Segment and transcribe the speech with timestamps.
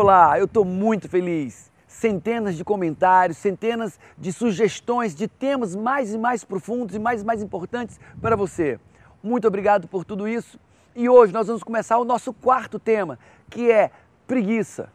[0.00, 1.72] Olá, eu estou muito feliz.
[1.88, 7.24] Centenas de comentários, centenas de sugestões de temas mais e mais profundos e mais e
[7.24, 8.78] mais importantes para você.
[9.20, 10.56] Muito obrigado por tudo isso.
[10.94, 13.18] E hoje nós vamos começar o nosso quarto tema,
[13.50, 13.90] que é
[14.24, 14.88] preguiça.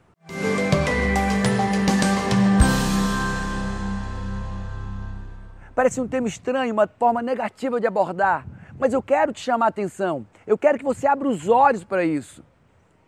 [5.75, 8.47] Parece um tema estranho, uma forma negativa de abordar,
[8.79, 10.25] mas eu quero te chamar a atenção.
[10.47, 12.41] Eu quero que você abra os olhos para isso.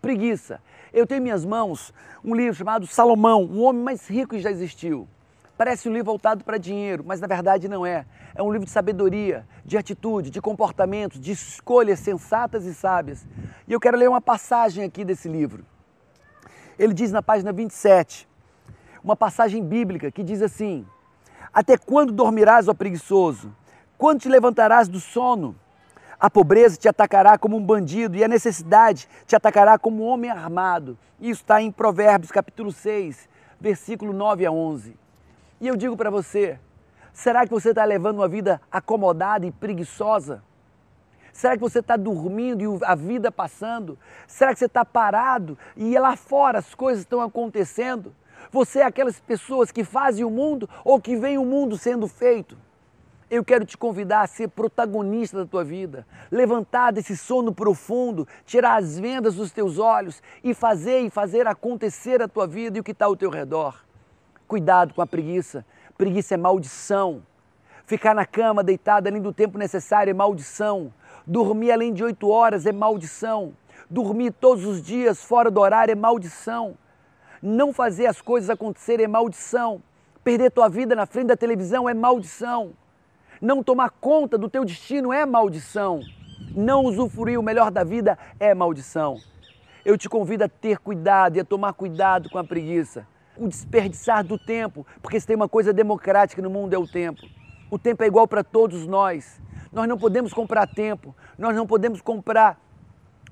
[0.01, 0.59] Preguiça.
[0.95, 4.49] Eu tenho em minhas mãos um livro chamado Salomão, o homem mais rico que já
[4.49, 5.09] existiu.
[5.57, 8.05] Parece um livro voltado para dinheiro, mas na verdade não é.
[8.33, 13.27] É um livro de sabedoria, de atitude, de comportamento, de escolhas sensatas e sábias.
[13.67, 15.65] E eu quero ler uma passagem aqui desse livro.
[16.79, 18.25] Ele diz na página 27,
[19.03, 20.87] uma passagem bíblica que diz assim:
[21.53, 23.53] até quando dormirás, ó preguiçoso?
[23.97, 25.57] Quando te levantarás do sono?
[26.25, 30.31] A pobreza te atacará como um bandido e a necessidade te atacará como um homem
[30.31, 30.97] armado.
[31.21, 33.29] Isso está em Provérbios capítulo 6,
[33.61, 34.97] versículo 9 a 11.
[35.61, 36.59] E eu digo para você,
[37.13, 40.41] será que você está levando uma vida acomodada e preguiçosa?
[41.31, 43.95] Será que você está dormindo e a vida passando?
[44.25, 48.15] Será que você está parado e lá fora as coisas estão acontecendo?
[48.51, 52.57] Você é aquelas pessoas que fazem o mundo ou que veem o mundo sendo feito?
[53.29, 58.75] Eu quero te convidar a ser protagonista da tua vida, levantar desse sono profundo, tirar
[58.75, 62.83] as vendas dos teus olhos e fazer e fazer acontecer a tua vida e o
[62.83, 63.83] que está ao teu redor.
[64.47, 65.65] Cuidado com a preguiça.
[65.97, 67.23] Preguiça é maldição.
[67.85, 70.93] Ficar na cama deitado além do tempo necessário é maldição.
[71.25, 73.53] Dormir além de oito horas é maldição.
[73.89, 76.77] Dormir todos os dias fora do horário é maldição.
[77.41, 79.81] Não fazer as coisas acontecerem é maldição.
[80.23, 82.73] Perder tua vida na frente da televisão é maldição.
[83.41, 86.01] Não tomar conta do teu destino é maldição.
[86.55, 89.17] Não usufruir o melhor da vida é maldição.
[89.83, 93.05] Eu te convido a ter cuidado e a tomar cuidado com a preguiça.
[93.37, 97.21] O desperdiçar do tempo, porque se tem uma coisa democrática no mundo é o tempo.
[97.69, 99.41] O tempo é igual para todos nós.
[99.71, 102.57] Nós não podemos comprar tempo, nós não podemos comprar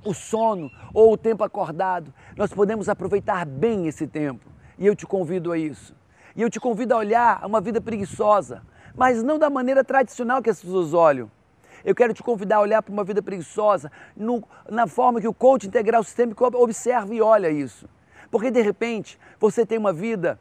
[0.04, 4.46] o sono ou o tempo acordado, nós podemos aproveitar bem esse tempo.
[4.78, 5.96] E eu te convido a isso.
[6.36, 8.64] E eu te convido a olhar uma vida preguiçosa,
[8.96, 11.30] mas não da maneira tradicional que as pessoas olham.
[11.84, 15.34] Eu quero te convidar a olhar para uma vida preguiçosa no, na forma que o
[15.34, 17.90] coach integral sistêmico observa e olha isso.
[18.32, 20.40] Porque de repente você tem uma vida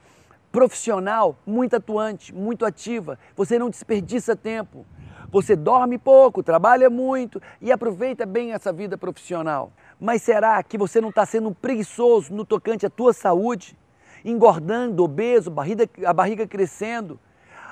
[0.52, 4.86] profissional muito atuante, muito ativa, você não desperdiça tempo,
[5.30, 9.72] você dorme pouco, trabalha muito e aproveita bem essa vida profissional.
[9.98, 13.76] Mas será que você não está sendo preguiçoso no tocante à tua saúde?
[14.24, 17.18] Engordando, obeso, barriga, a barriga crescendo,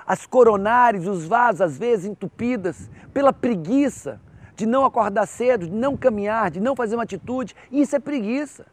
[0.06, 4.20] as coronárias, os vasos às vezes entupidas pela preguiça
[4.56, 7.56] de não acordar cedo, de não caminhar, de não fazer uma atitude.
[7.72, 8.66] Isso é preguiça.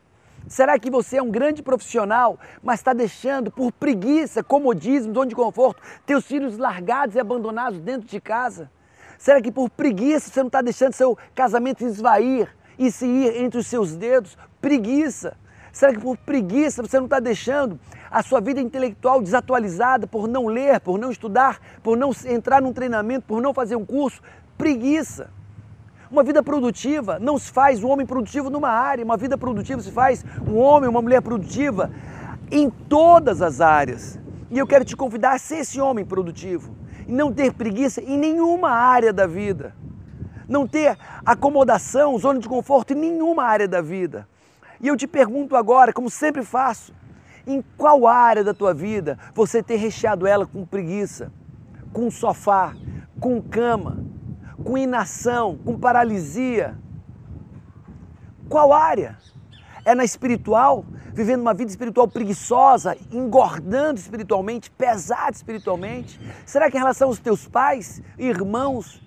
[0.48, 5.36] Será que você é um grande profissional, mas está deixando por preguiça, comodismo, zona de
[5.36, 8.72] conforto, teus filhos largados e abandonados dentro de casa?
[9.18, 12.50] Será que por preguiça você não está deixando seu casamento esvair
[12.80, 14.38] e se ir entre os seus dedos?
[14.62, 15.36] Preguiça.
[15.72, 20.48] Será que por preguiça você não está deixando a sua vida intelectual desatualizada por não
[20.48, 24.22] ler, por não estudar, por não entrar num treinamento, por não fazer um curso?
[24.58, 25.30] Preguiça.
[26.10, 29.92] Uma vida produtiva não se faz um homem produtivo numa área, uma vida produtiva se
[29.92, 31.92] faz um homem, uma mulher produtiva
[32.50, 34.18] em todas as áreas.
[34.50, 36.74] E eu quero te convidar a ser esse homem produtivo
[37.06, 39.76] e não ter preguiça em nenhuma área da vida.
[40.48, 44.26] Não ter acomodação, zona de conforto em nenhuma área da vida.
[44.80, 46.94] E eu te pergunto agora, como sempre faço,
[47.48, 51.32] em qual área da tua vida você tem recheado ela com preguiça,
[51.94, 52.76] com sofá,
[53.20, 54.06] com cama,
[54.64, 56.78] com inação, com paralisia?
[58.50, 59.18] Qual área?
[59.86, 60.86] É na espiritual?
[61.18, 66.20] vivendo uma vida espiritual preguiçosa, engordando espiritualmente, pesado espiritualmente?
[66.46, 69.02] Será que em relação aos teus pais, irmãos,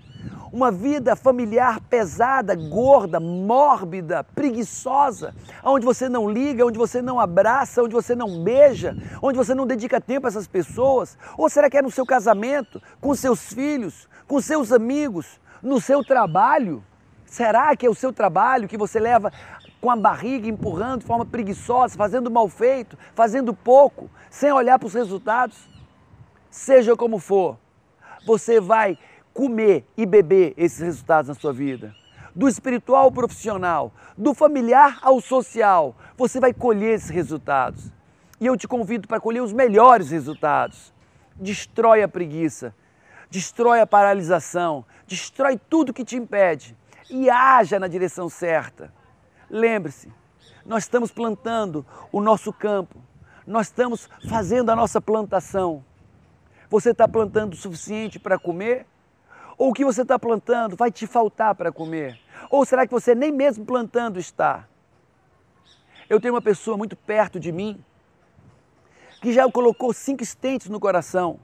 [0.52, 7.82] uma vida familiar pesada, gorda, mórbida, preguiçosa, onde você não liga, onde você não abraça,
[7.82, 11.16] onde você não beija, onde você não dedica tempo a essas pessoas?
[11.38, 16.04] Ou será que é no seu casamento, com seus filhos, com seus amigos, no seu
[16.04, 16.82] trabalho?
[17.24, 19.32] Será que é o seu trabalho que você leva
[19.80, 24.86] com a barriga empurrando de forma preguiçosa, fazendo mal feito, fazendo pouco, sem olhar para
[24.86, 25.56] os resultados.
[26.50, 27.56] Seja como for,
[28.26, 28.98] você vai
[29.40, 31.94] comer e beber esses resultados na sua vida.
[32.36, 37.90] Do espiritual ao profissional, do familiar ao social, você vai colher esses resultados.
[38.38, 40.92] E eu te convido para colher os melhores resultados.
[41.36, 42.74] Destrói a preguiça,
[43.30, 46.76] destrói a paralisação, destrói tudo que te impede
[47.08, 48.92] e haja na direção certa.
[49.48, 50.12] Lembre-se,
[50.66, 52.98] nós estamos plantando o nosso campo,
[53.46, 55.82] nós estamos fazendo a nossa plantação.
[56.68, 58.86] Você está plantando o suficiente para comer?
[59.60, 62.18] Ou o que você está plantando vai te faltar para comer?
[62.48, 64.66] Ou será que você nem mesmo plantando está?
[66.08, 67.78] Eu tenho uma pessoa muito perto de mim
[69.20, 71.38] que já colocou cinco estentes no coração,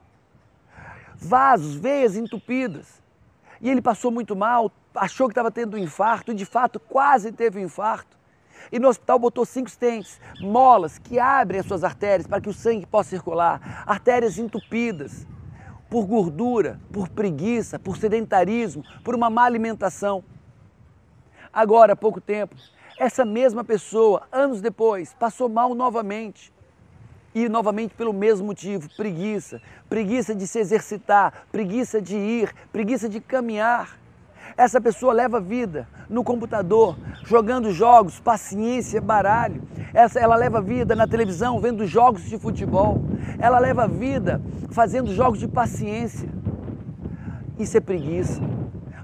[1.15, 3.03] vasos, veias entupidas.
[3.61, 7.31] E ele passou muito mal, achou que estava tendo um infarto e de fato quase
[7.31, 8.17] teve um infarto.
[8.71, 12.53] E no hospital botou cinco estentes, molas que abrem as suas artérias para que o
[12.53, 15.27] sangue possa circular, artérias entupidas
[15.89, 20.23] por gordura, por preguiça, por sedentarismo, por uma má alimentação.
[21.51, 22.55] Agora, há pouco tempo,
[22.99, 26.51] essa mesma pessoa, anos depois, passou mal novamente.
[27.33, 29.61] E novamente pelo mesmo motivo, preguiça.
[29.87, 33.99] Preguiça de se exercitar, preguiça de ir, preguiça de caminhar.
[34.57, 39.61] Essa pessoa leva vida no computador, jogando jogos, paciência, baralho.
[39.93, 42.99] Essa, ela leva vida na televisão, vendo jogos de futebol.
[43.37, 46.27] Ela leva vida fazendo jogos de paciência.
[47.59, 48.41] Isso é preguiça.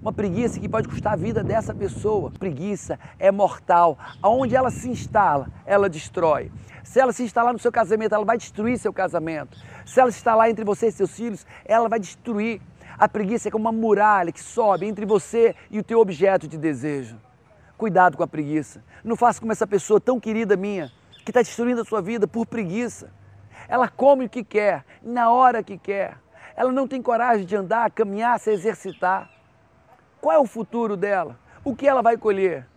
[0.01, 2.31] Uma preguiça que pode custar a vida dessa pessoa.
[2.31, 3.95] Preguiça é mortal.
[4.23, 6.51] Aonde ela se instala, ela destrói.
[6.83, 9.57] Se ela se instalar no seu casamento, ela vai destruir seu casamento.
[9.85, 12.59] Se ela se instalar entre você e seus filhos, ela vai destruir.
[12.97, 16.57] A preguiça é como uma muralha que sobe entre você e o teu objeto de
[16.57, 17.19] desejo.
[17.75, 18.83] Cuidado com a preguiça.
[19.03, 20.91] Não faça como essa pessoa tão querida minha,
[21.25, 23.11] que está destruindo a sua vida por preguiça.
[23.67, 26.17] Ela come o que quer, na hora que quer.
[26.55, 29.29] Ela não tem coragem de andar, caminhar, se exercitar.
[30.21, 31.37] Qual é o futuro dela?
[31.63, 32.67] O que ela vai colher?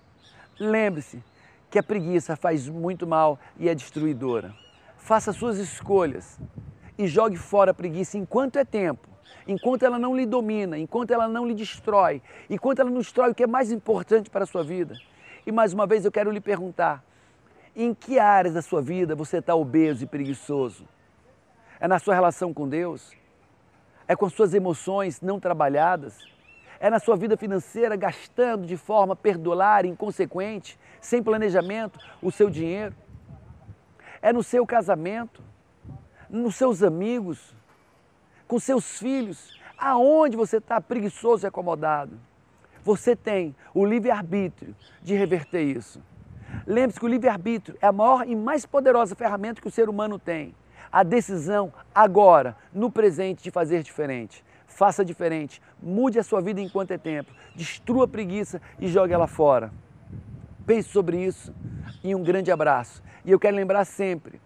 [0.59, 1.23] Lembre-se
[1.71, 4.55] que a preguiça faz muito mal e é destruidora.
[4.97, 6.41] Faça suas escolhas
[6.97, 9.16] e jogue fora a preguiça enquanto é tempo
[9.47, 13.35] enquanto ela não lhe domina, enquanto ela não lhe destrói, enquanto ela não destrói o
[13.35, 14.95] que é mais importante para a sua vida.
[15.47, 17.05] E mais uma vez eu quero lhe perguntar:
[17.75, 20.89] em que áreas da sua vida você está obeso e preguiçoso?
[21.79, 23.13] É na sua relação com Deus?
[24.09, 26.27] É com suas emoções não trabalhadas?
[26.79, 32.95] É na sua vida financeira gastando de forma perdular, inconsequente, sem planejamento, o seu dinheiro?
[34.21, 35.43] É no seu casamento?
[36.29, 37.55] Nos seus amigos?
[38.47, 42.19] Com seus filhos, aonde você está preguiçoso e acomodado.
[42.85, 46.01] Você tem o livre-arbítrio de reverter isso.
[46.67, 50.19] Lembre-se que o livre-arbítrio é a maior e mais poderosa ferramenta que o ser humano
[50.19, 50.55] tem.
[50.91, 54.45] A decisão agora, no presente, de fazer diferente.
[54.67, 59.27] Faça diferente, mude a sua vida enquanto é tempo, destrua a preguiça e jogue ela
[59.27, 59.73] fora.
[60.67, 61.55] Pense sobre isso
[62.05, 63.03] e um grande abraço.
[63.25, 64.41] E eu quero lembrar sempre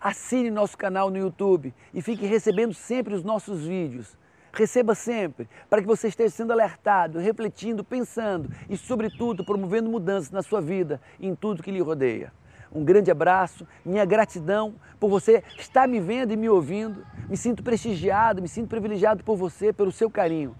[0.00, 4.16] Assine nosso canal no YouTube e fique recebendo sempre os nossos vídeos.
[4.50, 10.42] Receba sempre, para que você esteja sendo alertado, refletindo, pensando e, sobretudo, promovendo mudanças na
[10.42, 12.32] sua vida e em tudo que lhe rodeia.
[12.72, 17.04] Um grande abraço, minha gratidão por você estar me vendo e me ouvindo.
[17.28, 20.56] Me sinto prestigiado, me sinto privilegiado por você, pelo seu carinho.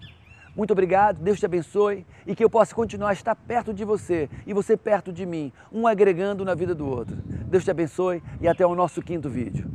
[0.55, 4.29] Muito obrigado, Deus te abençoe e que eu possa continuar a estar perto de você
[4.45, 7.17] e você perto de mim, um agregando na vida do outro.
[7.51, 9.69] Deus te abençoe e até o nosso quinto vídeo.